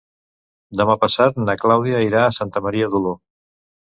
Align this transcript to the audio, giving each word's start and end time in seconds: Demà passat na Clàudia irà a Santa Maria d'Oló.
Demà 0.79 0.95
passat 1.03 1.37
na 1.41 1.55
Clàudia 1.63 1.99
irà 2.05 2.23
a 2.29 2.31
Santa 2.39 2.65
Maria 2.69 2.89
d'Oló. 2.95 3.13